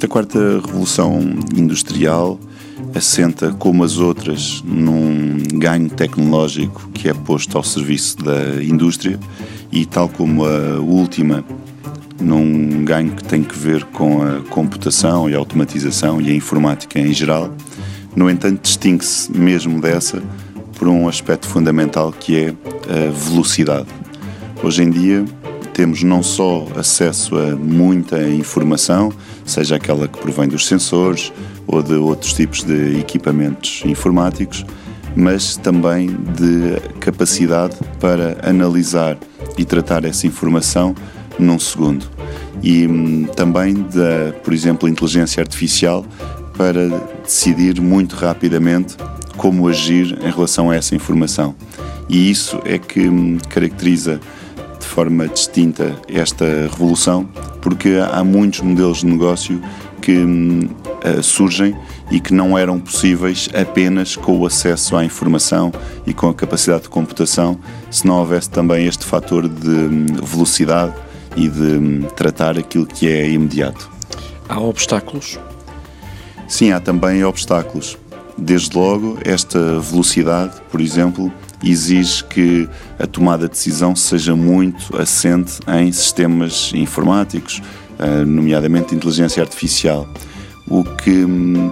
Esta 0.00 0.08
quarta 0.08 0.38
revolução 0.64 1.20
industrial 1.54 2.40
assenta, 2.94 3.52
como 3.52 3.84
as 3.84 3.98
outras, 3.98 4.64
num 4.64 5.36
ganho 5.52 5.90
tecnológico 5.90 6.88
que 6.94 7.10
é 7.10 7.12
posto 7.12 7.58
ao 7.58 7.62
serviço 7.62 8.16
da 8.16 8.64
indústria 8.64 9.20
e, 9.70 9.84
tal 9.84 10.08
como 10.08 10.46
a 10.46 10.80
última, 10.80 11.44
num 12.18 12.82
ganho 12.82 13.12
que 13.12 13.22
tem 13.24 13.42
que 13.42 13.54
ver 13.54 13.84
com 13.84 14.22
a 14.22 14.40
computação 14.48 15.28
e 15.28 15.34
a 15.34 15.38
automatização 15.38 16.18
e 16.18 16.30
a 16.30 16.34
informática 16.34 16.98
em 16.98 17.12
geral. 17.12 17.54
No 18.16 18.30
entanto, 18.30 18.62
distingue-se 18.62 19.30
mesmo 19.30 19.82
dessa 19.82 20.22
por 20.78 20.88
um 20.88 21.08
aspecto 21.08 21.46
fundamental 21.46 22.10
que 22.10 22.38
é 22.38 22.48
a 22.88 23.10
velocidade. 23.10 23.88
Hoje 24.62 24.82
em 24.82 24.88
dia, 24.88 25.26
temos 25.72 26.02
não 26.02 26.22
só 26.22 26.66
acesso 26.76 27.36
a 27.36 27.56
muita 27.56 28.22
informação, 28.28 29.12
seja 29.44 29.76
aquela 29.76 30.06
que 30.06 30.18
provém 30.18 30.48
dos 30.48 30.66
sensores 30.66 31.32
ou 31.66 31.82
de 31.82 31.94
outros 31.94 32.32
tipos 32.32 32.62
de 32.62 32.98
equipamentos 32.98 33.82
informáticos, 33.84 34.64
mas 35.16 35.56
também 35.56 36.08
de 36.08 36.80
capacidade 37.00 37.76
para 37.98 38.36
analisar 38.42 39.18
e 39.56 39.64
tratar 39.64 40.04
essa 40.04 40.26
informação 40.26 40.94
num 41.38 41.58
segundo. 41.58 42.06
E 42.62 42.86
hum, 42.86 43.26
também 43.36 43.74
da, 43.74 44.32
por 44.44 44.52
exemplo, 44.52 44.88
inteligência 44.88 45.40
artificial 45.40 46.04
para 46.56 46.88
decidir 47.22 47.80
muito 47.80 48.14
rapidamente 48.16 48.96
como 49.36 49.66
agir 49.68 50.18
em 50.22 50.30
relação 50.30 50.70
a 50.70 50.76
essa 50.76 50.94
informação. 50.94 51.54
E 52.08 52.30
isso 52.30 52.60
é 52.64 52.76
que 52.76 53.08
hum, 53.08 53.38
caracteriza 53.48 54.20
forma 54.90 55.28
distinta 55.28 55.94
esta 56.08 56.44
revolução, 56.70 57.24
porque 57.62 57.98
há 58.12 58.22
muitos 58.24 58.60
modelos 58.60 58.98
de 58.98 59.06
negócio 59.06 59.62
que 60.00 60.18
uh, 60.18 61.22
surgem 61.22 61.76
e 62.10 62.18
que 62.18 62.34
não 62.34 62.58
eram 62.58 62.80
possíveis 62.80 63.48
apenas 63.54 64.16
com 64.16 64.38
o 64.38 64.46
acesso 64.46 64.96
à 64.96 65.04
informação 65.04 65.72
e 66.06 66.12
com 66.12 66.28
a 66.28 66.34
capacidade 66.34 66.82
de 66.82 66.88
computação, 66.88 67.58
se 67.90 68.06
não 68.06 68.16
houvesse 68.18 68.50
também 68.50 68.86
este 68.86 69.04
fator 69.04 69.48
de 69.48 69.68
um, 69.68 70.06
velocidade 70.22 70.94
e 71.36 71.48
de 71.48 71.62
um, 71.62 72.02
tratar 72.16 72.58
aquilo 72.58 72.86
que 72.86 73.08
é 73.08 73.30
imediato. 73.30 73.90
Há 74.48 74.60
obstáculos? 74.60 75.38
Sim, 76.48 76.72
há 76.72 76.80
também 76.80 77.22
obstáculos. 77.24 77.96
Desde 78.40 78.74
logo, 78.76 79.18
esta 79.22 79.78
velocidade, 79.80 80.54
por 80.70 80.80
exemplo, 80.80 81.30
exige 81.62 82.24
que 82.24 82.68
a 82.98 83.06
tomada 83.06 83.44
de 83.44 83.50
decisão 83.50 83.94
seja 83.94 84.34
muito 84.34 84.96
assente 84.96 85.60
em 85.68 85.92
sistemas 85.92 86.72
informáticos, 86.74 87.62
eh, 87.98 88.24
nomeadamente 88.24 88.94
inteligência 88.94 89.42
artificial, 89.42 90.08
o 90.66 90.82
que 90.82 91.22
hum, 91.24 91.70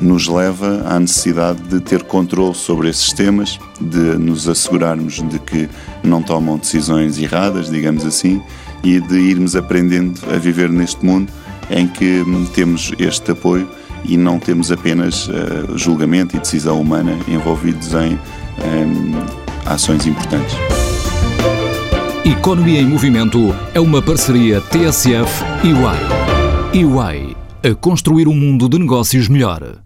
nos 0.00 0.26
leva 0.28 0.82
à 0.86 0.98
necessidade 0.98 1.60
de 1.68 1.78
ter 1.78 2.02
controle 2.04 2.54
sobre 2.54 2.88
esses 2.88 3.02
sistemas, 3.02 3.60
de 3.78 4.16
nos 4.16 4.48
assegurarmos 4.48 5.22
de 5.28 5.38
que 5.40 5.68
não 6.02 6.22
tomam 6.22 6.56
decisões 6.56 7.18
erradas, 7.18 7.70
digamos 7.70 8.06
assim, 8.06 8.42
e 8.82 8.98
de 8.98 9.18
irmos 9.18 9.54
aprendendo 9.54 10.18
a 10.34 10.38
viver 10.38 10.70
neste 10.70 11.04
mundo 11.04 11.30
em 11.70 11.86
que 11.86 12.22
hum, 12.22 12.46
temos 12.46 12.92
este 12.98 13.32
apoio 13.32 13.68
e 14.04 14.16
não 14.16 14.38
temos 14.38 14.70
apenas 14.72 15.28
uh, 15.28 15.76
julgamento 15.76 16.36
e 16.36 16.40
decisão 16.40 16.80
humana 16.80 17.16
envolvidos 17.28 17.92
em 17.94 18.14
um, 18.14 19.12
ações 19.66 20.06
importantes. 20.06 20.54
Economia 22.24 22.80
em 22.80 22.86
Movimento 22.86 23.54
é 23.74 23.80
uma 23.80 24.00
parceria 24.00 24.60
TSF 24.60 25.44
e 25.64 25.72
UI. 25.72 26.84
UI 26.84 27.36
a 27.64 27.74
construir 27.74 28.26
um 28.26 28.34
mundo 28.34 28.68
de 28.68 28.78
negócios 28.78 29.28
melhor. 29.28 29.81